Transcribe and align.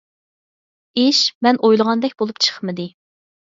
ئىش 1.01 1.19
مەن 1.49 1.61
ئويلىغاندەك 1.69 2.19
بولۇپ 2.25 2.43
چىقمىدى. 2.49 2.91